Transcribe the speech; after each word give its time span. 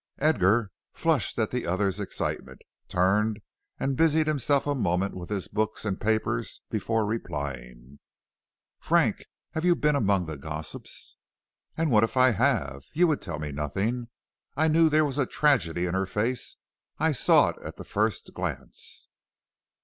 Edgar, 0.17 0.71
flushed 0.93 1.37
at 1.37 1.51
the 1.51 1.67
other's 1.67 1.99
excitement, 1.99 2.63
turned 2.89 3.39
and 3.79 3.95
busied 3.95 4.25
himself 4.25 4.65
a 4.65 4.73
moment 4.73 5.15
with 5.15 5.29
his 5.29 5.47
books 5.47 5.85
and 5.85 6.01
papers 6.01 6.61
before 6.71 7.05
replying. 7.05 7.99
"Frank, 8.79 9.23
you 9.61 9.69
have 9.69 9.79
been 9.81 9.95
among 9.95 10.25
the 10.25 10.37
gossips." 10.37 11.17
"And 11.77 11.91
what 11.91 12.03
if 12.03 12.17
I 12.17 12.31
have! 12.31 12.81
You 12.93 13.05
would 13.09 13.21
tell 13.21 13.37
me 13.37 13.51
nothing, 13.51 13.89
and 13.89 14.07
I 14.57 14.67
knew 14.69 14.89
there 14.89 15.05
was 15.05 15.19
a 15.19 15.27
tragedy 15.27 15.85
in 15.85 15.93
her 15.93 16.07
face; 16.07 16.55
I 16.97 17.11
saw 17.11 17.49
it 17.49 17.57
at 17.63 17.77
the 17.77 17.83
first 17.83 18.33
glance." 18.33 19.07